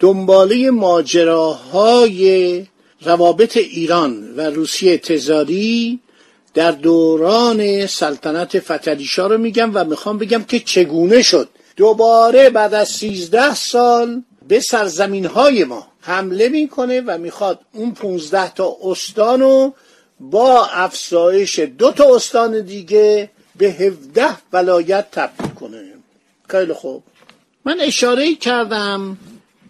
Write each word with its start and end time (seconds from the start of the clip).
دنباله 0.00 0.70
ماجراهای 0.70 2.66
روابط 3.02 3.56
ایران 3.56 4.34
و 4.36 4.40
روسیه 4.40 4.98
تزاری 4.98 6.00
در 6.54 6.70
دوران 6.70 7.86
سلطنت 7.86 8.60
فتلیشا 8.60 9.26
رو 9.26 9.38
میگم 9.38 9.70
و 9.74 9.84
می‌خوام 9.84 10.18
بگم 10.18 10.44
که 10.44 10.60
چگونه 10.60 11.22
شد. 11.22 11.48
دوباره 11.76 12.50
بعد 12.50 12.74
از 12.74 12.88
سیزده 12.88 13.54
سال 13.54 14.22
به 14.48 14.60
سرزمین 14.60 15.26
های 15.26 15.64
ما 15.64 15.86
حمله 16.00 16.48
می‌کنه 16.48 17.00
و 17.00 17.18
می‌خواد 17.18 17.60
اون 17.72 17.94
15 17.94 18.54
تا 18.54 18.76
استان 18.82 19.40
رو 19.40 19.74
با 20.20 20.66
افزایش 20.66 21.58
دو 21.58 21.92
تا 21.92 22.14
استان 22.14 22.60
دیگه 22.60 23.30
به 23.56 23.66
17 23.66 24.26
ولایت 24.52 25.10
تبدیل 25.12 25.50
کنه. 25.50 25.82
خیلی 26.48 26.72
خوب. 26.72 27.02
من 27.64 27.80
اشاره 27.80 28.34
کردم 28.34 29.18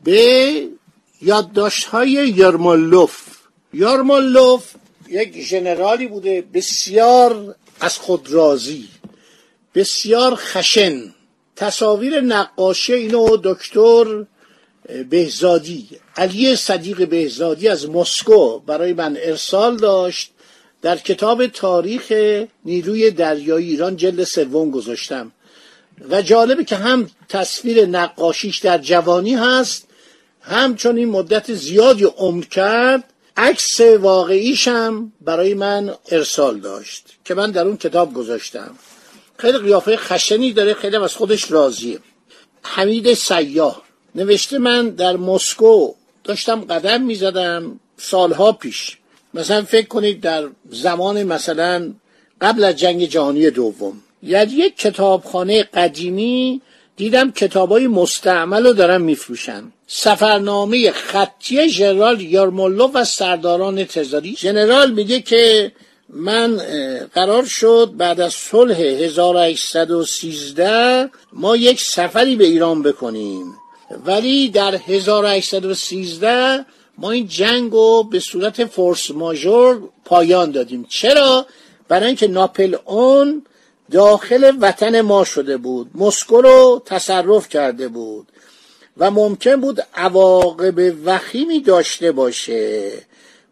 به 0.04 0.68
یادداشت 1.22 1.84
های 1.84 2.10
یارمالوف 2.10 3.16
یارمالوف 3.72 4.74
یک 5.08 5.40
ژنرالی 5.40 6.06
بوده 6.06 6.44
بسیار 6.54 7.54
از 7.80 7.98
خود 7.98 8.30
راضی 8.30 8.88
بسیار 9.74 10.34
خشن. 10.34 11.14
تصاویر 11.56 12.20
نقاشی 12.20 12.92
اینو 12.92 13.36
دکتر 13.44 14.24
بهزادی 15.10 15.88
علی 16.16 16.56
صدیق 16.56 17.08
بهزادی 17.08 17.68
از 17.68 17.90
مسکو 17.90 18.58
برای 18.58 18.92
من 18.92 19.16
ارسال 19.20 19.76
داشت. 19.76 20.30
در 20.82 20.96
کتاب 20.96 21.46
تاریخ 21.46 22.12
نیروی 22.64 23.10
دریایی 23.10 23.70
ایران 23.70 23.96
جلد 23.96 24.24
سوم 24.24 24.70
گذاشتم. 24.70 25.32
و 26.10 26.22
جالبه 26.22 26.64
که 26.64 26.76
هم 26.76 27.10
تصویر 27.28 27.86
نقاشیش 27.86 28.58
در 28.58 28.78
جوانی 28.78 29.34
هست 29.34 29.86
هم 30.46 30.76
چون 30.76 30.96
این 30.96 31.08
مدت 31.08 31.54
زیادی 31.54 32.04
عمر 32.04 32.44
کرد 32.44 33.04
عکس 33.36 33.80
واقعیش 33.80 34.68
برای 35.20 35.54
من 35.54 35.94
ارسال 36.10 36.60
داشت 36.60 37.06
که 37.24 37.34
من 37.34 37.50
در 37.50 37.66
اون 37.66 37.76
کتاب 37.76 38.14
گذاشتم. 38.14 38.70
خیلی 39.38 39.58
قیافه 39.58 39.96
خشنی 39.96 40.52
داره 40.52 40.74
خیلی 40.74 40.96
از 40.96 41.14
خودش 41.14 41.50
راضیه. 41.50 41.98
حمید 42.62 43.14
سیاه 43.14 43.82
نوشته 44.14 44.58
من 44.58 44.88
در 44.88 45.16
مسکو 45.16 45.94
داشتم 46.24 46.60
قدم 46.60 47.02
می‌زدم 47.02 47.80
سالها 47.96 48.52
پیش. 48.52 48.98
مثلا 49.34 49.62
فکر 49.62 49.86
کنید 49.86 50.20
در 50.20 50.48
زمان 50.70 51.22
مثلا 51.22 51.92
قبل 52.40 52.64
از 52.64 52.76
جنگ 52.76 53.04
جهانی 53.04 53.50
دوم. 53.50 54.00
یعنی 54.22 54.52
یک 54.52 54.76
کتابخانه 54.76 55.62
قدیمی 55.62 56.60
دیدم 56.96 57.30
کتابای 57.30 57.86
مستعمل 57.86 58.66
رو 58.66 58.72
دارن 58.72 59.02
میفروشن. 59.02 59.72
سفرنامه 59.86 60.90
خطی 60.90 61.68
ژنرال 61.68 62.20
یارمولوف 62.20 62.90
و 62.94 63.04
سرداران 63.04 63.84
تزاری. 63.84 64.36
ژنرال 64.38 64.92
میگه 64.92 65.20
که 65.20 65.72
من 66.08 66.60
قرار 67.14 67.44
شد 67.44 67.92
بعد 67.96 68.20
از 68.20 68.34
صلح 68.34 68.80
1813 68.80 71.10
ما 71.32 71.56
یک 71.56 71.80
سفری 71.80 72.36
به 72.36 72.44
ایران 72.44 72.82
بکنیم. 72.82 73.44
ولی 74.06 74.48
در 74.48 74.78
1813 74.86 76.64
ما 76.98 77.10
این 77.10 77.28
جنگ 77.28 77.72
رو 77.72 78.02
به 78.02 78.20
صورت 78.20 78.64
فورس 78.64 79.10
ماژور 79.10 79.82
پایان 80.04 80.50
دادیم. 80.50 80.86
چرا؟ 80.88 81.46
برای 81.88 82.06
اینکه 82.06 82.28
ناپل 82.28 82.76
اون 82.84 83.42
داخل 83.90 84.52
وطن 84.60 85.00
ما 85.00 85.24
شده 85.24 85.56
بود. 85.56 85.90
مسکو 85.94 86.40
رو 86.40 86.82
تصرف 86.86 87.48
کرده 87.48 87.88
بود. 87.88 88.26
و 88.96 89.10
ممکن 89.10 89.60
بود 89.60 89.86
عواقب 89.94 90.94
وخیمی 91.04 91.60
داشته 91.60 92.12
باشه. 92.12 92.92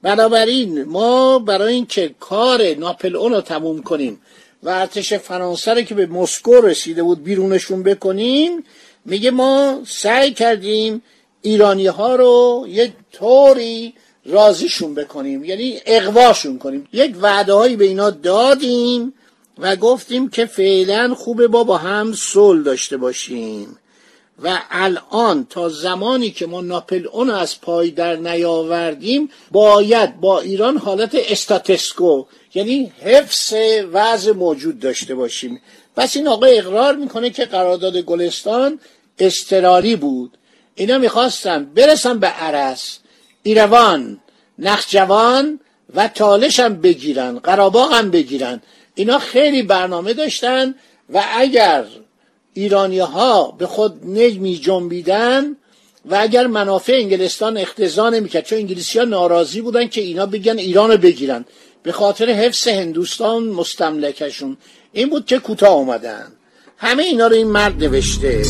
بنابراین 0.03 0.83
ما 0.83 1.39
برای 1.39 1.75
اینکه 1.75 2.15
کار 2.21 2.75
ناپل 2.75 3.17
اون 3.17 3.33
رو 3.33 3.41
تموم 3.41 3.83
کنیم 3.83 4.21
و 4.63 4.69
ارتش 4.69 5.15
فرانسه 5.15 5.75
رو 5.75 5.83
که 5.83 5.95
به 5.95 6.07
مسکو 6.07 6.55
رسیده 6.55 7.03
بود 7.03 7.25
بیرونشون 7.25 7.83
بکنیم 7.83 8.65
میگه 9.05 9.31
ما 9.31 9.83
سعی 9.87 10.33
کردیم 10.33 11.03
ایرانی 11.43 11.87
ها 11.87 12.17
رو 12.17 12.65
یک 12.69 12.93
طوری 13.13 13.95
راضیشون 14.27 14.95
بکنیم 14.95 15.45
یعنی 15.45 15.81
اقواشون 15.87 16.59
کنیم. 16.59 16.89
یک 16.93 17.17
وعده 17.23 17.53
هایی 17.53 17.77
به 17.77 17.85
اینا 17.85 18.11
دادیم 18.11 19.15
و 19.59 19.77
گفتیم 19.77 20.29
که 20.29 20.47
فعلا 20.47 21.15
خوبه 21.15 21.49
با 21.49 21.65
با 21.65 21.79
هم 21.79 22.13
صلح 22.13 22.63
داشته 22.63 22.97
باشیم. 22.97 23.79
و 24.43 24.59
الان 24.71 25.47
تا 25.51 25.69
زمانی 25.69 26.31
که 26.31 26.47
ما 26.47 26.61
ناپل 26.61 27.07
اون 27.13 27.31
از 27.31 27.61
پای 27.61 27.91
در 27.91 28.17
نیاوردیم 28.17 29.31
باید 29.51 30.21
با 30.21 30.41
ایران 30.41 30.77
حالت 30.77 31.11
استاتسکو 31.15 32.25
یعنی 32.55 32.93
حفظ 33.03 33.55
وضع 33.93 34.33
موجود 34.33 34.79
داشته 34.79 35.15
باشیم. 35.15 35.61
پس 35.97 36.17
این 36.17 36.29
آقا 36.29 36.47
اقرار 36.47 36.97
می‌کنه 36.97 37.31
که 37.31 37.45
قرارداد 37.45 37.97
گلستان 37.97 38.79
استراری 39.19 39.97
بود. 39.97 40.39
اینا 40.75 40.99
می‌خواستن 40.99 41.65
برسن 41.65 42.19
به 42.19 42.27
عرس 42.27 42.99
ایروان 43.43 44.21
نخجوان 44.59 45.61
و 45.95 46.09
تالش 46.09 46.61
هم 46.61 46.81
بگیرن 46.81 47.39
قراباغ 47.39 47.93
هم 47.93 48.11
بگیرن. 48.11 48.63
اینا 48.95 49.19
خیلی 49.19 49.63
برنامه 49.63 50.13
داشتن 50.15 50.75
و 51.15 51.25
اگر 51.35 51.85
ایرانی 52.55 52.99
ها 52.99 53.51
به 53.59 53.67
خود 53.67 54.07
نجمی 54.07 54.57
جنبیدن 54.57 55.57
و 56.11 56.17
اگر 56.21 56.47
منافع 56.47 56.93
انگلستان 56.93 57.57
اختزا 57.57 58.11
نمی‌کرد 58.11 58.45
چون 58.45 58.59
انگلیسی 58.59 58.99
ها 58.99 59.05
ناراضی 59.05 59.61
بودن 59.61 59.89
که 59.89 60.01
اینا 60.01 60.27
بگن 60.27 60.59
ایران 60.59 60.91
رو 60.91 60.97
بگیرن. 60.97 61.45
به 61.83 61.93
خاطر 61.93 62.31
حفظ 62.31 62.69
هندوستان 62.69 63.45
مستملکشون. 63.45 64.57
این 64.93 65.11
بود 65.11 65.27
که 65.27 65.39
کوتاه 65.39 65.75
اومدن. 65.75 66.33
همه 66.77 67.03
اینا 67.03 67.27
رو 67.27 67.37
این 67.37 67.47
مرد 67.47 67.85
نوشته. 67.85 68.43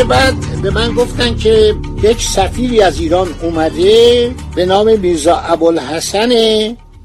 دیگه 0.00 0.10
بعد 0.10 0.62
به 0.62 0.70
من 0.70 0.94
گفتن 0.94 1.36
که 1.36 1.74
یک 2.02 2.22
سفیری 2.22 2.82
از 2.82 3.00
ایران 3.00 3.34
اومده 3.42 4.34
به 4.56 4.66
نام 4.66 4.98
میرزا 4.98 5.36
ابوالحسن 5.36 6.32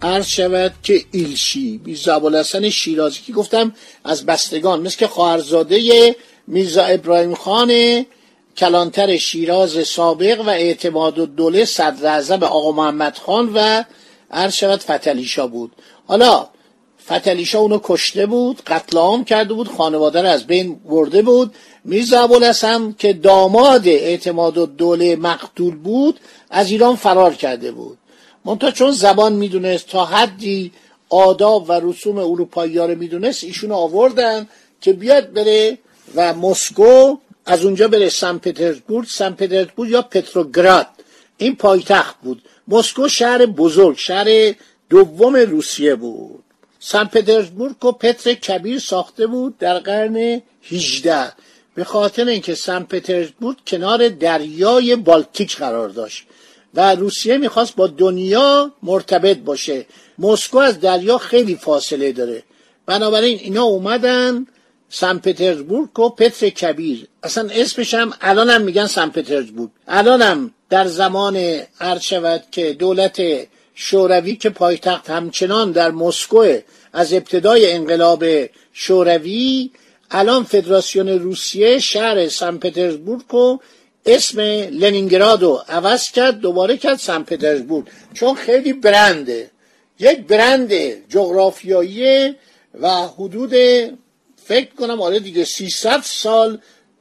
عرض 0.02 0.28
شود 0.28 0.74
که 0.84 1.02
ایلشی. 1.12 1.82
میرزا 1.86 2.16
ابوالحسن 2.16 2.70
شیرازی 2.70 3.20
که 3.26 3.34
گفتم 3.34 3.74
از 4.04 4.26
بستگان 4.26 4.82
مثل 4.82 4.98
که 4.98 5.08
خواهرزاده 5.08 6.16
میرزا 6.48 6.84
ابراهیم 6.84 7.36
خان 7.36 8.06
کلانتر 8.58 9.18
شیراز 9.18 9.88
سابق 9.88 10.42
و 10.42 10.50
اعتماد 10.50 11.20
الدوله 11.20 11.66
صدر 11.66 12.08
اعظم 12.08 12.44
آقا 12.44 12.72
محمد 12.72 13.18
خان 13.18 13.52
و 13.54 13.84
عرض 14.32 14.54
شود 14.54 14.80
فتلیشا 14.80 15.48
بود. 15.48 15.72
حالا 16.08 16.48
فتلیشا 17.06 17.60
اونو 17.60 17.80
کشته 17.84 18.26
بود 18.26 18.62
قتل 18.68 18.98
عام 18.98 19.24
کرده 19.24 19.54
بود 19.54 19.68
خانواده 19.78 20.22
رو 20.22 20.28
از 20.28 20.48
بین 20.48 20.76
برده 20.76 21.22
بود. 21.22 21.56
میرزا 21.86 22.24
ابوالحسن 22.24 22.96
که 23.00 23.14
داماد 23.14 23.88
اعتماد 23.88 24.58
و 24.58 24.66
دوله 24.66 25.16
مقتول 25.16 25.76
بود 25.76 26.20
از 26.50 26.72
ایران 26.72 26.96
فرار 26.96 27.34
کرده 27.34 27.72
بود. 27.72 27.98
منتها 28.46 28.72
چون 28.72 28.92
زبان 28.92 29.34
می‌دونست 29.34 29.88
تا 29.88 30.06
حدی 30.06 30.72
آداب 31.10 31.70
و 31.70 31.80
رسوم 31.84 32.18
اروپایی 32.18 32.78
رو 32.78 32.96
می‌دونست 32.96 33.44
ایشون 33.44 33.72
آوردن 33.72 34.48
که 34.82 34.94
بیاد 34.94 35.34
بره 35.34 35.78
و 36.16 36.34
مسکو 36.34 37.18
از 37.46 37.66
اونجا 37.66 37.88
بره 37.88 38.10
سن 38.10 38.38
پترزبورگ 38.38 39.08
سن 39.08 39.32
پترزبورگ 39.32 39.90
یا 39.90 40.02
پتروگراد. 40.02 40.88
این 41.38 41.56
پایتخت 41.56 42.16
بود. 42.24 42.42
مسکو 42.68 43.08
شهر 43.08 43.46
بزرگ 43.46 43.98
شهر 43.98 44.54
دوم 44.90 45.36
روسیه 45.36 45.96
بود. 45.96 46.44
سن 46.80 47.04
پترزبورگ 47.04 47.86
و 47.86 47.92
پتر 47.92 48.34
کبیر 48.34 48.80
ساخته 48.80 49.28
بود 49.28 49.58
در 49.58 49.80
قرن 49.80 50.42
18 50.72 51.32
به 51.76 51.84
خاطر 51.84 52.26
اینکه 52.26 52.56
سن 52.56 52.84
پترزبورگ 52.84 53.58
کنار 53.68 54.10
دریای 54.10 54.96
بالتیک 54.96 55.58
قرار 55.58 55.90
داشت 55.90 56.24
و 56.74 56.96
روسیه 56.96 57.38
می‌خواست 57.38 57.76
با 57.76 57.88
دنیا 57.88 58.72
مرتبط 58.84 59.38
باشه. 59.38 59.86
مسکو 60.20 60.58
از 60.58 60.80
دریا 60.80 61.18
خیلی 61.18 61.56
فاصله 61.56 62.12
داره. 62.12 62.44
بنابراین 62.86 63.40
اینا 63.40 63.64
اومدن 63.64 64.48
سن 64.90 65.18
پترزبورگ 65.18 66.00
و 66.00 66.10
پتر 66.10 66.50
کبیر. 66.50 67.08
اصلا 67.24 67.50
اسمش 67.52 67.94
هم 67.94 68.14
الان 68.22 68.50
هم 68.50 68.62
میگن 68.62 68.88
سن 68.88 69.10
پترزبورگ. 69.10 69.70
الان 69.88 70.22
هم 70.22 70.52
در 70.70 70.88
زمان 70.88 71.36
عرض 71.80 72.02
شود 72.02 72.44
که 72.52 72.74
دولت 72.74 73.22
شوروی 73.76 74.36
که 74.36 74.50
پایتخت 74.50 75.10
همچنان 75.10 75.72
در 75.72 75.92
مسکو 75.92 76.46
از 76.94 77.14
ابتدای 77.14 77.72
انقلاب 77.72 78.26
شوروی 78.74 79.72
الان 80.18 80.44
فدراسیون 80.44 81.10
روسیه 81.10 81.80
شهر 81.80 82.28
سن 82.28 82.58
پترزبورگ 82.58 83.34
و 83.34 83.60
اسم 84.06 84.40
لنینگراد 84.72 85.44
رو 85.44 85.64
عوض 85.70 86.12
کرد 86.12 86.40
دوباره 86.40 86.78
کرد 86.78 86.96
سن 87.00 87.24
پترزبورگ. 87.24 87.86
چون 88.14 88.36
خیلی 88.36 88.74
برنده. 88.74 89.52
یک 90.00 90.20
برند 90.20 90.74
جغرافیایی 91.10 92.36
و 92.82 92.90
حدود 92.90 93.54
فکر 94.46 94.74
کنم 94.80 95.02
آره 95.02 95.20
دیگه 95.20 95.46
300 95.46 96.02
سال 96.04 96.60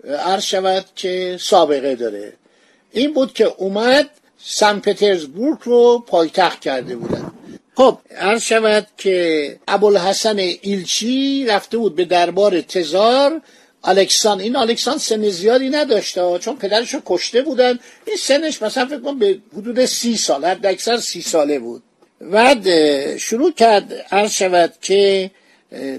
عرض 0.08 0.42
شود 0.42 0.84
که 0.96 1.36
سابقه 1.40 1.94
داره. 1.94 2.32
این 2.92 3.12
بود 3.12 3.32
که 3.32 3.44
اومد 3.44 4.10
سن 4.38 4.80
پترزبورگ 4.80 5.58
رو 5.64 6.04
پایتخت 6.06 6.60
کرده 6.60 6.96
بودن. 6.96 7.33
خب. 7.74 7.98
عرض 8.16 8.42
شود 8.42 8.86
که 8.96 9.56
ابوالحسن 9.68 10.38
ایلچی 10.38 11.46
رفته 11.48 11.78
بود 11.78 11.96
به 11.96 12.04
دربار 12.04 12.60
تزار. 12.60 13.40
الکسان 13.84 14.40
این 14.40 14.56
الکسان 14.56 14.98
سن 14.98 15.28
زیادی 15.28 15.70
نداشته 15.70 16.38
چون 16.38 16.56
پدرش 16.56 16.94
رو 16.94 17.02
کشته 17.06 17.42
بودن. 17.42 17.78
این 18.06 18.16
سنش 18.16 18.62
مثلا 18.62 18.86
فکر 18.86 19.00
کنم 19.00 19.18
به 19.18 19.38
حدود 19.56 19.84
سی 19.84 20.16
سال 20.16 20.44
حد 20.44 20.66
اکثر 20.66 20.96
سی 20.96 21.22
ساله 21.22 21.58
بود. 21.58 21.82
بعد 22.20 22.66
شروع 23.16 23.52
کرد 23.52 24.06
عرض 24.12 24.32
شود 24.32 24.72
که 24.82 25.30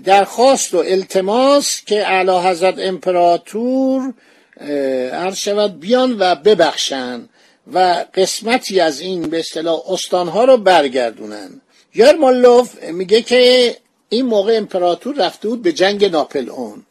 درخواست 0.04 0.74
و 0.74 0.78
التماس 0.78 1.82
که 1.86 2.08
اعلی 2.08 2.50
حضرت 2.50 2.76
امپراتور 2.80 4.14
عرض 5.12 5.38
شود 5.38 5.80
بیان 5.80 6.16
و 6.20 6.36
ببخشن 6.36 7.30
و 7.74 8.06
قسمتی 8.14 8.80
از 8.80 9.00
این 9.00 9.22
به 9.22 9.40
اصطلاح 9.40 9.92
استانها 9.92 10.46
رو 10.46 10.58
برگردونن. 10.58 11.62
یارمالوف 11.96 12.84
میگه 12.84 13.22
که 13.22 13.76
این 14.10 14.26
موقع 14.26 14.58
امپراتور 14.58 15.16
رفته 15.16 15.48
بود 15.48 15.62
به 15.62 15.72
جنگ 15.72 16.06
ناپل 16.06 16.50
اون 16.50 16.86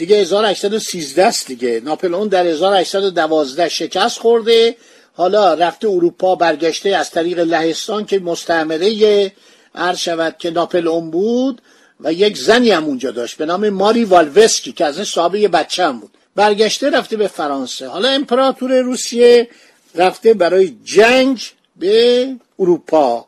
دیگه 0.00 0.16
1813 0.16 1.26
است 1.26 1.46
دیگه. 1.46 1.80
ناپل 1.84 2.14
اون 2.14 2.28
در 2.28 2.46
1812 2.46 3.68
شکست 3.68 4.18
خورده. 4.18 4.76
حالا 5.12 5.54
رفته 5.54 5.88
اروپا 5.88 6.34
برگشته 6.34 6.88
از 6.88 7.10
طریق 7.10 7.38
لهستان 7.38 8.06
که 8.06 8.18
مستعمره 8.18 9.32
عرض 9.74 9.98
شود 9.98 10.36
که 10.38 10.50
ناپل 10.50 10.88
اون 10.88 11.10
بود 11.10 11.62
و 12.00 12.12
یک 12.12 12.38
زنی 12.38 12.70
هم 12.70 12.84
اونجا 12.84 13.10
داشت 13.10 13.36
به 13.36 13.46
نام 13.46 13.68
ماری 13.68 14.04
والوسکی 14.04 14.72
که 14.72 14.84
از 14.84 14.96
این 14.96 15.04
صاحب 15.04 15.34
یه 15.34 15.48
بچه 15.48 15.84
هم 15.84 16.00
بود. 16.00 16.10
برگشته 16.36 16.90
رفته 16.90 17.16
به 17.16 17.28
فرانسه. 17.28 17.88
حالا 17.88 18.08
امپراتور 18.08 18.80
روسیه 18.80 19.48
رفته 19.94 20.34
برای 20.34 20.74
جنگ 20.84 21.40
به 21.76 22.28
اروپا. 22.58 23.26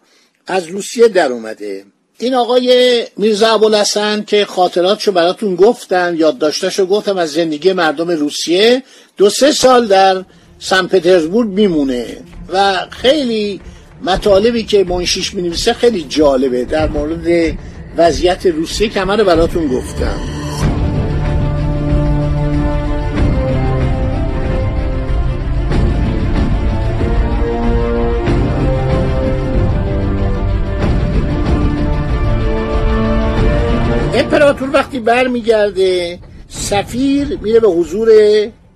از 0.53 0.67
روسیه 0.67 1.09
در 1.09 1.33
اومده. 1.33 1.85
این 2.19 2.35
آقای 2.35 3.05
میرزا 3.17 3.55
ابوالحسن 3.55 4.25
که 4.25 4.45
خاطراتشو 4.45 5.13
براتون 5.13 5.55
گفتم 5.55 6.15
یادداشتاشو 6.17 6.87
گفتم 6.87 7.17
از 7.17 7.33
زندگی 7.33 7.73
مردم 7.73 8.11
روسیه 8.11 8.83
دو 9.17 9.31
سه 9.31 9.53
سال 9.53 9.87
در 9.87 10.25
سن 10.59 10.87
پترزبورگ 10.87 11.49
میمونه 11.49 12.07
و 12.53 12.87
خیلی 12.91 13.61
مطالبی 14.03 14.65
که 14.65 14.85
منشیش 14.85 15.35
می‌نویسه 15.35 15.73
خیلی 15.73 16.07
جالبه 16.09 16.65
در 16.65 16.89
مورد 16.89 17.59
وضعیت 17.97 18.47
روسیه 18.47 18.89
که 18.89 19.01
رو 19.01 19.25
براتون 19.25 19.69
گفتم. 19.69 20.32
امپراتور 34.63 34.81
وقتی 34.81 35.01
برمیگرده 35.01 36.19
سفیر 36.49 37.39
میره 37.43 37.61
به 37.61 37.69
حضور 37.69 38.09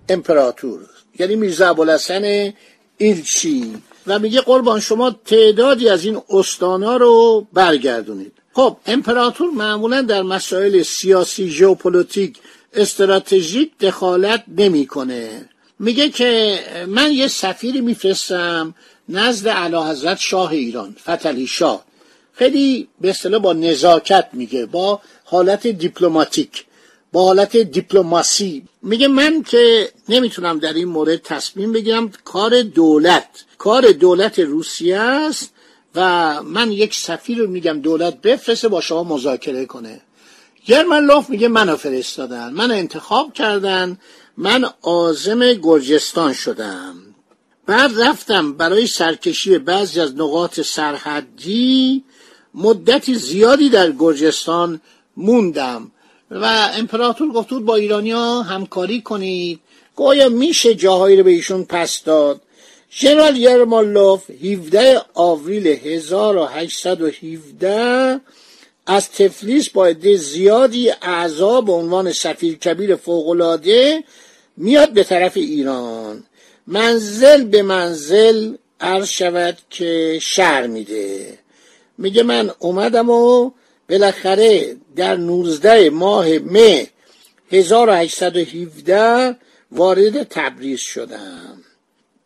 امپراتور. 0.09 0.81
یعنی 1.19 1.37
میرزا 1.37 1.69
ابوالحسن 1.69 2.53
ایلچی. 2.97 3.75
و 4.07 4.19
میگه 4.19 4.41
قربان 4.41 4.81
شما 4.81 5.17
تعدادی 5.25 5.89
از 5.89 6.05
این 6.05 6.19
استانا 6.31 6.97
رو 6.97 7.47
برگردونید. 7.53 8.33
خب 8.53 8.77
امپراتور 8.87 9.51
معمولا 9.51 10.03
در 10.03 10.23
مسائل 10.23 10.83
سیاسی 10.83 11.49
ژئوپلیتیک 11.49 12.39
استراتژیک 12.75 13.79
دخالت 13.81 14.45
نمی‌کنه. 14.59 15.49
میگه 15.79 16.09
که 16.09 16.59
من 16.87 17.13
یه 17.13 17.29
سفیری 17.29 17.81
میفرستم 17.81 18.75
نزد 19.09 19.47
اعلی 19.49 19.77
حضرت 19.77 20.19
شاه 20.19 20.51
ایران 20.51 20.97
فتحعلی 21.03 21.47
شاه. 21.47 21.85
خیلی 22.33 22.89
به 23.01 23.11
اصطلاح 23.11 23.41
با 23.41 23.53
نزاکت 23.53 24.29
میگه 24.33 24.67
با 24.67 25.01
حالت 25.29 25.67
دیپلماتیک 25.67 26.65
با 27.13 27.25
حالت 27.25 27.57
دیپلماسی. 27.57 28.63
میگه 28.83 29.09
من 29.09 29.43
که 29.43 29.93
نمی‌تونم 30.09 30.59
در 30.59 30.73
این 30.73 30.89
مورد 30.89 31.23
تصمیم 31.23 31.73
بگیرم 31.73 32.13
کار 32.25 32.63
دولت. 32.63 33.29
کار 33.59 33.93
دولت 33.93 34.39
روسیه 34.39 34.99
است 34.99 35.53
و 35.95 36.43
من 36.43 36.73
یک 36.73 36.95
سفیر 36.95 37.39
رو 37.39 37.47
میگم 37.47 37.81
دولت 37.81 38.21
بفرسته 38.21 38.69
با 38.69 38.81
شما 38.81 39.05
مذاکره 39.05 39.67
کنه. 39.67 40.01
لوف 40.69 41.31
میگه 41.31 41.49
منو 41.49 41.77
فرستادن 41.77 42.53
من 42.53 42.71
انتخاب 42.71 43.33
کردن 43.33 43.99
من 44.37 44.65
آزم 44.83 45.53
گرجستان 45.53 46.33
شدم. 46.33 46.95
بعد 47.67 48.01
رفتم 48.01 48.53
برای 48.53 48.87
سرکشی 48.87 49.59
بعضی 49.59 50.01
از 50.01 50.15
نقاط 50.15 50.61
سرحدی 50.61 52.05
مدتی 52.55 53.15
زیادی 53.15 53.69
در 53.69 53.93
گرجستان 53.93 54.81
موندم. 55.17 55.91
و 56.31 56.71
امپراتور 56.75 57.33
گفت 57.33 57.55
با 57.55 57.77
ایرانیا 57.77 58.43
همکاری 58.43 59.01
کنید. 59.01 59.61
گویا 59.97 60.29
میشه 60.29 60.75
جاهایی 60.75 61.17
رو 61.17 61.25
به 61.25 61.31
ایشون 61.31 61.65
پس 61.65 62.05
داد. 62.05 62.41
ژنرال 62.93 63.37
یرمالوف 63.37 64.31
17 64.31 65.03
آوریل 65.15 65.67
1817 65.67 68.21
از 68.87 69.11
تفلیس 69.11 69.71
با 69.71 69.87
عده 69.87 70.17
زیادی 70.17 70.91
اعضا 71.03 71.61
به 71.61 71.73
عنوان 71.73 72.13
سفیر 72.13 72.55
کبیر 72.55 72.97
فوقالعاده 72.97 74.05
میاد 74.57 74.93
به 74.93 75.05
طرف 75.05 75.37
ایران. 75.37 76.25
منزل 76.67 77.45
به 77.45 77.63
منزل 77.63 78.55
عرض 78.81 79.09
شود 79.09 79.59
که 79.71 80.19
شهر 80.23 80.67
میده. 80.67 81.39
میگه 81.99 82.23
من 82.23 82.51
اومدم 82.59 83.11
و 83.11 83.51
بالاخره 83.89 84.77
در 84.97 85.17
19 85.17 85.91
ماه 85.91 86.39
مه 86.39 86.89
1817 87.53 89.37
وارد 89.73 90.23
تبریز 90.23 90.81
شدم. 90.81 91.63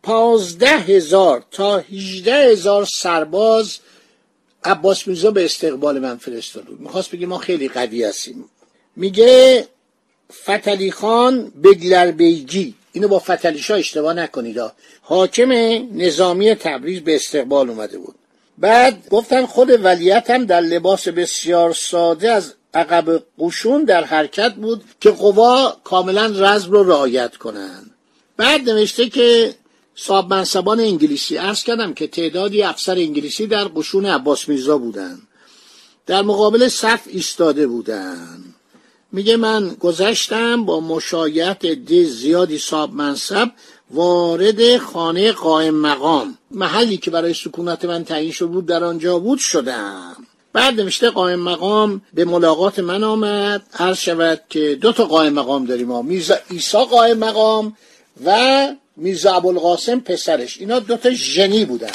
پازده 0.03 0.79
هزار 0.79 1.45
تا 1.51 1.79
هیجده 1.79 2.35
هزار 2.35 2.85
سرباز 2.85 3.79
عباس 4.65 5.09
میرزا 5.09 5.31
به 5.31 5.45
استقبال 5.45 5.99
من 5.99 6.17
فرستاد 6.17 6.65
بود 6.65 6.81
می‌خواست 6.81 7.11
بگه 7.11 7.27
ما 7.27 7.39
خیلی 7.39 7.69
قوی 7.69 8.05
هستیم. 8.05 8.45
میگه 8.97 9.67
فتلی 10.33 10.91
خان 10.91 11.53
بگلر 11.65 12.11
بیگی. 12.11 12.75
اینو 12.93 13.09
با 13.09 13.19
فتلیشا 13.19 13.75
اشتباه 13.75 14.15
نکنید. 14.15 14.61
حاکم 15.03 15.53
نظامی 15.93 16.55
تبریز 16.55 17.01
به 17.01 17.15
استقبال 17.15 17.71
اومده 17.71 17.99
بود. 17.99 18.15
بعد 18.61 19.09
گفتن 19.11 19.47
خود 19.47 19.85
ولیت 19.85 20.31
هم 20.31 20.45
در 20.45 20.61
لباس 20.61 21.09
بسیار 21.09 21.73
ساده 21.73 22.31
از 22.31 22.55
عقب 22.75 23.23
قشون 23.39 23.85
در 23.85 24.05
حرکت 24.05 24.55
بود 24.55 24.85
که 25.01 25.11
قوا 25.11 25.77
کاملا 25.85 26.27
رزم 26.27 26.71
رو 26.71 26.83
رعایت 26.83 27.37
کنند 27.37 27.91
بعد 28.37 28.71
نوشته 28.71 29.09
که 29.09 29.55
صاحب 29.95 30.31
منصبان 30.35 30.81
انگلیسی 30.81 31.37
عرض 31.37 31.65
کردم 31.65 31.95
که 31.95 32.07
تعدادی 32.07 32.63
افسر 32.63 32.95
انگلیسی 32.95 33.47
در 33.47 33.65
قشون 33.65 34.07
عباس 34.07 34.49
میرزا 34.49 34.79
بودند 34.79 35.23
در 36.07 36.23
مقابل 36.23 36.69
صف 36.69 37.01
ایستاده 37.07 37.67
بودند 37.67 38.55
میگه 39.13 39.37
من 39.37 39.69
گذشتم 39.69 40.65
با 40.65 40.81
مشایعت 40.81 41.67
دی 41.67 42.05
زیادی 42.05 42.59
صاحب 42.59 42.93
منصب 42.93 43.51
وارد 43.95 44.77
خانه 44.77 45.33
قائم 45.33 45.75
مقام. 45.75 46.39
محلی 46.51 46.97
که 46.97 47.11
برای 47.11 47.35
سکونت 47.35 47.85
من 47.85 48.05
تعیین 48.05 48.33
شده 48.33 48.47
بود 48.47 48.67
در 48.67 48.85
آنجا 48.85 49.19
بود 49.19 49.39
شدم. 49.39 50.17
بعد 50.53 50.81
نوشته 50.81 51.11
قائم 51.11 51.41
مقام 51.41 52.03
به 52.15 52.25
ملاقات 52.25 52.79
من 52.79 53.05
آمد. 53.05 53.63
عرض 53.79 53.99
شود 53.99 54.41
که 54.49 54.79
دو 54.81 54.93
تا 54.93 55.05
قائم 55.05 55.33
مقام 55.33 55.65
داریم. 55.65 55.87
ما 55.87 56.03
میرزا 56.03 56.35
ایسا 56.51 56.85
قائم 56.85 57.19
مقام 57.19 57.77
و 58.25 58.69
میرزا 58.97 59.35
ابوالقاسم 59.35 60.01
پسرش. 60.01 60.59
اینا 60.61 60.79
دو 60.79 60.97
تا 60.97 61.11
ژنی 61.11 61.65
بودن. 61.65 61.93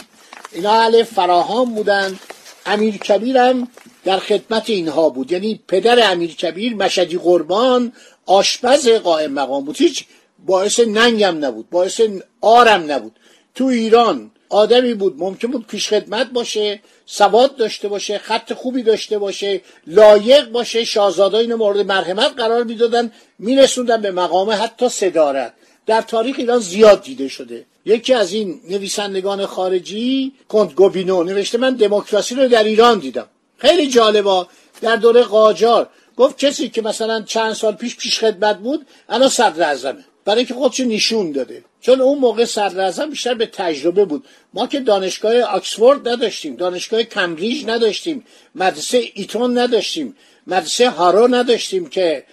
اینا 0.51 0.71
اهل 0.71 1.03
فراهام 1.03 1.75
بودن. 1.75 2.19
امیر 2.65 2.97
کبیرم 2.97 3.67
در 4.03 4.19
خدمت 4.19 4.69
اینها 4.69 5.09
بود. 5.09 5.31
یعنی 5.31 5.59
پدر 5.67 6.11
امیر 6.11 6.35
کبیر 6.35 6.75
مشدی 6.75 7.17
قربان 7.17 7.93
آشپز 8.25 8.87
قائم 8.87 9.31
مقام 9.31 9.65
بود. 9.65 9.77
هیچ 9.77 10.05
باعث 10.45 10.79
ننگم 10.79 11.45
نبود 11.45 11.69
باعث 11.69 12.01
آرم 12.41 12.91
نبود. 12.91 13.15
تو 13.55 13.65
ایران 13.65 14.31
آدمی 14.49 14.93
بود 14.93 15.15
ممکن 15.17 15.47
بود 15.47 15.67
پیش 15.67 15.89
خدمت 15.89 16.29
باشه 16.31 16.81
سواد 17.05 17.55
داشته 17.55 17.87
باشه 17.87 18.17
خط 18.17 18.53
خوبی 18.53 18.83
داشته 18.83 19.17
باشه 19.17 19.61
لایق 19.87 20.49
باشه 20.49 20.83
شاهزاده 20.83 21.37
این 21.37 21.55
مورد 21.55 21.79
مرحمت 21.79 22.33
قرار 22.37 22.63
می‌دادن 22.63 23.11
میرسوندن 23.39 24.01
به 24.01 24.11
مقام 24.11 24.49
حتی 24.49 24.89
صدارت. 24.89 25.53
در 25.85 26.01
تاریخ 26.01 26.35
ایران 26.39 26.59
زیاد 26.59 27.03
دیده 27.03 27.27
شده. 27.27 27.65
یکی 27.85 28.13
از 28.13 28.33
این 28.33 28.61
نویسندگان 28.69 29.45
خارجی 29.45 30.33
کنت 30.49 30.73
گوبینو 30.75 31.23
نوشته 31.23 31.57
من 31.57 31.75
دموکراسی 31.75 32.35
رو 32.35 32.47
در 32.47 32.63
ایران 32.63 32.99
دیدم. 32.99 33.27
خیلی 33.57 33.87
جالبا 33.87 34.47
در 34.81 34.95
دوره 34.95 35.21
قاجار 35.21 35.89
گفت 36.17 36.37
کسی 36.37 36.69
که 36.69 36.81
مثلا 36.81 37.21
چند 37.21 37.53
سال 37.53 37.75
پیش 37.75 37.95
پیش 37.95 38.19
خدمت 38.19 38.57
بود 38.57 38.85
الان 39.09 39.29
صدر 39.29 39.63
اعظمه. 39.63 40.05
برای 40.25 40.37
اینکه 40.37 40.53
خودش 40.53 40.79
نشون 40.79 41.31
داده. 41.31 41.63
چون 41.81 42.01
اون 42.01 42.19
موقع 42.19 42.45
صدر 42.45 43.05
بیشتر 43.05 43.33
به 43.33 43.45
تجربه 43.45 44.05
بود. 44.05 44.25
ما 44.53 44.67
که 44.67 44.79
دانشگاه 44.79 45.41
آکسفورد 45.41 46.07
نداشتیم 46.07 46.55
دانشگاه 46.55 47.03
کمبریج 47.03 47.65
نداشتیم 47.67 48.25
مدرسه 48.55 49.03
ایتون 49.13 49.57
نداشتیم 49.57 50.15
مدرسه 50.47 50.89
هارو 50.89 51.27
نداشتیم 51.27 51.89
که 51.89 52.23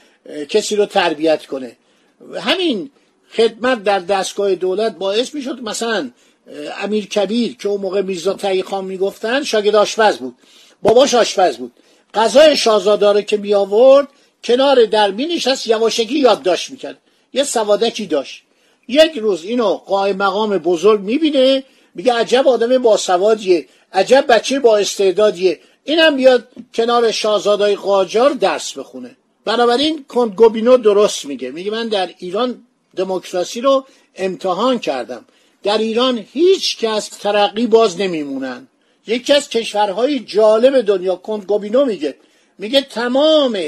کسی 0.49 0.77
رو 0.77 0.87
تربیت 0.87 1.47
کنه. 1.47 1.77
همین 2.41 2.91
خدمت 3.33 3.85
در 3.85 3.99
دستگاه 3.99 4.55
دولت 4.55 4.97
باعث 4.97 5.35
می‌شد 5.35 5.61
مثلا 5.63 6.11
امیر 6.83 7.07
کبیر 7.07 7.57
که 7.57 7.69
اون 7.69 7.81
موقع 7.81 8.03
میرزا 8.03 8.33
تایی 8.33 8.63
خان 8.63 8.85
می‌گفتن 8.85 9.43
شاگرد 9.43 9.75
آشپز 9.75 10.17
بود. 10.17 10.35
باباش 10.83 11.15
آشپز 11.15 11.57
بود. 11.57 11.73
غذای 12.15 12.57
شاهزاده 12.57 13.23
که 13.23 13.37
می 13.37 13.55
آورد 13.55 14.09
کنار 14.45 14.85
در 14.85 15.11
می 15.11 15.27
نشست 15.27 15.67
یواشکی 15.67 16.19
یادداشت 16.19 16.71
می‌کرد. 16.71 16.99
یه 17.33 17.45
سوادکی 17.45 18.07
داشت. 18.07 18.43
یک 18.89 19.19
روز 19.19 19.45
اینو 19.45 19.75
قای 19.75 20.13
مقام 20.13 20.59
بزرگ 20.59 21.01
می‌بینه 21.01 21.65
میگه 21.95 22.13
عجب 22.13 22.49
آدم 22.49 22.79
با 22.79 22.97
سوادیه 22.97 23.67
عجب 23.93 24.25
بچه 24.29 24.61
با 24.61 24.77
استعدادیه. 24.77 25.61
اینم 25.85 26.17
بیاد 26.17 26.49
کنار 26.75 27.11
شاهزادای 27.11 27.77
قاجار 27.77 28.31
درس 28.31 28.79
بخونه. 28.79 29.17
بنابراین 29.45 30.05
گوبینو 30.37 30.77
درست 30.77 31.25
میگه. 31.25 31.51
میگه 31.51 31.71
من 31.71 31.89
در 31.89 32.11
ایران 32.19 32.63
دموکراسی 32.97 33.61
رو 33.61 33.87
امتحان 34.17 34.79
کردم. 34.79 35.25
در 35.63 35.79
ایران 35.79 36.25
هیچ 36.33 36.79
کس 36.79 37.09
ترقی 37.09 37.67
باز 37.67 38.01
نمیمونن. 38.01 38.69
یکی 39.07 39.33
از 39.33 39.49
کشورهای 39.49 40.19
جالب 40.21 40.81
دنیا 40.81 41.17
گوبینو 41.47 41.85
میگه. 41.85 42.17
میگه 42.59 42.81
تمام 42.81 43.59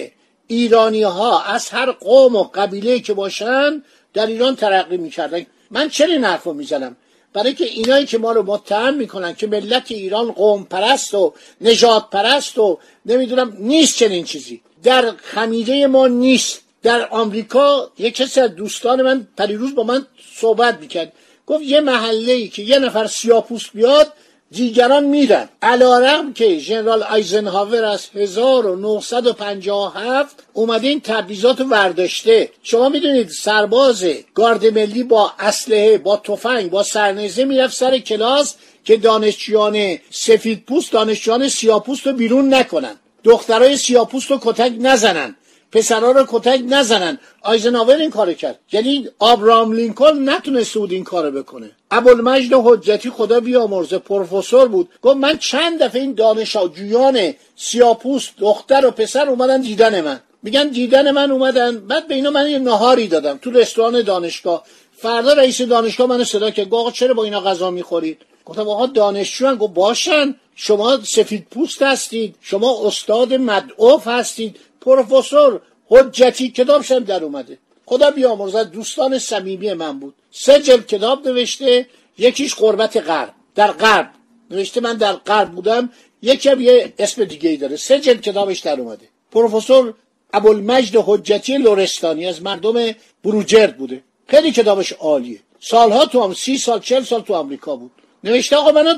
ایرانی 0.47 1.03
ها 1.03 1.43
از 1.43 1.71
هر 1.71 1.91
قوم 1.91 2.37
و 2.37 2.43
قبیله 2.43 3.01
که 3.01 3.15
باشن 3.15 3.83
در 4.15 4.27
ایران 4.27 4.57
ترقی 4.57 4.97
می‌کردن. 4.97 5.47
من 5.71 5.89
چرا 5.89 6.13
این 6.13 6.25
حرف 6.25 6.47
می‌زنم؟ 6.47 6.97
برای 7.33 7.55
که 7.55 7.65
اینایی 7.65 8.07
که 8.07 8.19
ما 8.19 8.33
رو 8.33 8.43
متهم 8.43 8.95
می‌کنن 8.95 9.35
که 9.35 9.47
ملت 9.47 9.93
ایران 9.93 10.33
قوم 10.33 10.65
پرست 10.65 11.15
و 11.15 11.35
نجات 11.61 12.11
پرست 12.11 12.59
و 12.59 12.79
نمی‌دونم 13.07 13.57
نیست 13.59 13.99
چنین 13.99 14.25
چیزی. 14.25 14.61
در 14.83 15.13
خمیده 15.17 15.87
ما 15.87 16.07
نیست. 16.07 16.61
در 16.83 17.09
آمریکا 17.09 17.91
یک 17.99 18.15
کسی 18.15 18.41
از 18.41 18.55
دوستان 18.55 19.03
من 19.03 19.29
پریروز 19.37 19.75
با 19.75 19.83
من 19.83 20.07
صحبت 20.37 20.79
می‌کرد. 20.81 21.13
گفت 21.47 21.63
یه 21.63 21.81
محله 21.81 22.33
ای 22.33 22.49
که 22.49 22.63
یه 22.63 22.79
نفر 22.79 23.07
سیاپوست 23.07 23.71
بیاد 23.75 24.13
دیگران 24.51 25.05
میرن 25.05 25.49
علا 25.63 26.33
که 26.35 26.59
ژنرال 26.59 27.03
آیزنهاور 27.03 27.85
از 27.85 28.07
1957 28.15 30.37
اومده 30.53 30.89
این 30.89 31.01
تبعیضات 31.01 31.61
ورداشته. 31.61 32.51
شما 32.63 32.89
می‌دونید 32.89 33.29
سرباز 33.29 34.05
گارد 34.35 34.67
ملی 34.67 35.03
با 35.03 35.33
اسلحه 35.39 35.99
با 35.99 36.17
تفنگ 36.17 36.71
با 36.71 36.83
سرنیزه 36.83 37.45
می‌رفت 37.45 37.77
سر 37.77 37.99
کلاس 37.99 38.55
که 38.85 38.97
دانشجویان 38.97 39.99
سفید 40.11 40.65
پوست 40.65 40.93
دانشجویان 40.93 41.49
سیاپوست 41.49 42.07
رو 42.07 42.13
بیرون 42.13 42.55
نکنن. 42.55 42.97
دخترای 43.25 43.77
سیاپوست 43.77 44.31
رو 44.31 44.39
کتک 44.43 44.73
نزنن. 44.81 45.37
پسرها 45.75 46.11
رو 46.11 46.25
کتک 46.29 46.61
نزنن. 46.69 47.19
آیزناور 47.43 47.97
این 47.97 48.11
کارو 48.11 48.33
کرد. 48.33 48.59
یعنی 48.73 49.09
آبرام 49.19 49.73
لینکلن 49.73 50.29
نتونسته 50.29 50.79
بود 50.79 50.93
این 50.93 51.05
کارو 51.05 51.31
بکنه. 51.31 51.71
ابوالمجد 51.91 52.53
حجتی 52.53 53.11
خدا 53.11 53.41
بیامرزه. 53.41 53.99
پروفسور 53.99 54.69
بود. 54.69 54.89
گفت 55.03 55.17
من 55.17 55.39
چند 55.39 55.83
دفعه 55.83 56.01
این 56.01 56.15
دانشجویان 56.15 57.35
سیاپوست 57.57 58.31
دختر 58.39 58.87
و 58.87 58.91
پسر 58.91 59.29
اومدن 59.29 59.61
دیدن 59.61 60.01
من. 60.01 60.21
میگن 60.43 60.69
دیدن 60.69 61.11
من 61.11 61.31
اومدن. 61.31 61.79
بعد 61.79 62.09
به 62.09 62.15
اینا 62.15 62.31
من 62.31 62.51
یه 62.51 62.59
نهاری 62.59 63.09
دادم. 63.09 63.39
تو 63.43 63.51
رستوران 63.51 64.03
دانشگاه. 64.03 64.65
فردا 64.97 65.33
رئیس 65.33 65.63
دانشگاه 65.63 66.07
منو 66.07 66.25
صدا 66.25 66.51
کرد. 66.51 66.75
آقا 66.75 66.91
چرا 66.91 67.15
با 67.15 67.25
اینا 67.25 67.41
غذا 67.41 67.71
می‌خورید؟ 67.71 68.19
گفتم 68.45 68.69
آقا 68.69 68.87
دانشجو 68.87 69.57
گفت 69.57 69.75
باشن. 69.75 70.35
شما 70.57 70.99
سفید 71.05 71.47
پوست 71.51 71.83
هستید. 71.83 72.35
شما 72.41 72.87
استاد 72.87 73.35
مدعوف 73.35 74.07
هستید. 74.07 74.57
پروفسور 74.85 75.61
حجتی 75.87 76.49
کتابش 76.49 76.93
هم 76.93 77.05
در 77.05 77.25
اومده؟ 77.25 77.59
خدا 77.87 78.11
بیامرزد 78.11 78.71
دوستان 78.71 79.19
صمیمی 79.19 79.73
من 79.73 80.01
بود. 80.01 80.15
سه 80.31 80.61
جلد 80.61 80.87
کتاب 80.87 81.29
نوشته 81.29 81.87
یکیش 82.19 82.55
قربت 82.55 82.97
غرب. 82.97 83.35
در 83.55 83.73
غرب. 83.73 84.11
نوشته 84.51 84.81
من 84.81 84.97
در 84.97 85.13
غرب 85.13 85.51
بودم 85.51 85.91
یکی 86.23 86.49
هم 86.49 86.61
یه 86.61 86.93
اسم 86.99 87.25
دیگه 87.25 87.51
ای 87.51 87.57
داره. 87.57 87.77
سه 87.77 88.01
جلد 88.01 88.21
کتابش 88.21 88.59
در 88.59 88.81
اومده. 88.81 89.09
پروفسور 89.33 89.95
ابوالمجد 90.33 90.97
حجتی 90.97 91.59
لورستانی 91.59 92.27
از 92.27 92.43
مردم 92.43 92.93
بروجرد 93.25 93.77
بوده. 93.77 94.03
خیلی 94.29 94.53
کتابش 94.53 94.93
عالیه. 94.93 95.41
سالها 95.61 96.07
تو 96.07 96.23
هم 96.25 96.35
سی 96.35 96.59
سال 96.59 96.81
چل 96.81 97.03
سال 97.03 97.21
تو 97.21 97.35
آمریکا 97.35 97.77
بود. 97.77 97.91
نوشته 98.25 98.57
آقا 98.57 98.73
منو 98.73 98.95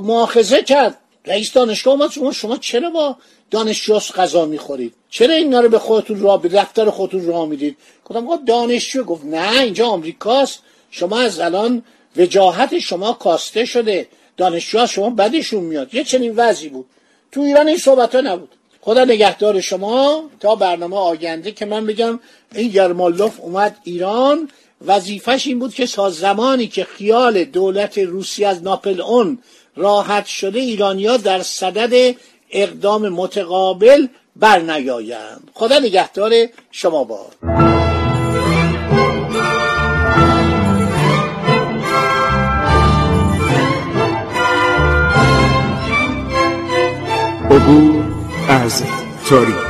مؤاخذه 0.00 0.62
کرد. 0.62 0.98
رئیس 1.26 1.52
دانشگاه 1.52 1.94
اومد 1.94 2.10
شما 2.10 2.32
شما 2.32 2.56
چرا 2.56 2.90
با 2.90 3.16
دانشجوس 3.50 4.12
غذا 4.12 4.44
می‌خورید؟ 4.44 4.94
چرا 5.10 5.34
اینا 5.34 5.60
رو 5.60 5.68
به 5.68 5.78
خودتون 5.78 6.20
راه 6.20 6.42
به 6.42 6.48
دفتر 6.48 6.90
خودتون 6.90 7.26
راه 7.26 7.48
می‌دید؟ 7.48 7.76
گفتم 8.04 8.26
آقا 8.26 8.36
دانشجو 8.36 9.04
گفت 9.04 9.24
نه 9.24 9.60
اینجا 9.60 9.86
آمریکاست. 9.86 10.62
شما 10.90 11.20
از 11.20 11.40
الان 11.40 11.82
وجاهت 12.16 12.78
شما 12.78 13.12
کاسته 13.12 13.64
شده. 13.64 14.08
دانشجو 14.36 14.86
شما 14.86 15.10
بدشون 15.10 15.64
میاد. 15.64 15.94
یه 15.94 16.04
چنین 16.04 16.32
وضعی 16.36 16.68
بود. 16.68 16.86
تو 17.32 17.40
ایران 17.40 17.68
این 17.68 17.78
صحبت 17.78 18.14
ها 18.14 18.20
نبود. 18.20 18.48
خدا 18.80 19.04
نگهدار 19.04 19.60
شما 19.60 20.24
تا 20.40 20.54
برنامه 20.54 20.96
آینده 20.96 21.52
که 21.52 21.64
من 21.64 21.86
بگم 21.86 22.20
این 22.54 22.68
گرمالوف 22.68 23.40
اومد 23.40 23.76
ایران. 23.84 24.48
وظیفش 24.86 25.46
این 25.46 25.58
بود 25.58 25.74
که 25.74 25.86
تا 25.86 26.10
زمانی 26.10 26.66
که 26.66 26.84
خیال 26.84 27.44
دولت 27.44 27.98
روسی 27.98 28.44
از 28.44 28.62
ناپل 28.62 29.00
اون 29.00 29.38
راحت 29.76 30.26
شده 30.26 30.58
ایرانیا 30.58 31.16
در 31.16 31.42
صدد 31.42 32.16
اقدام 32.50 33.08
متقابل 33.08 34.06
بر 34.36 34.58
نیایند 34.58 35.50
خدا 35.54 35.78
نگهدار 35.78 36.32
شما 36.70 37.04
با 37.04 37.26
عبور 47.50 48.04
از 48.48 48.82
تاریخ. 49.28 49.69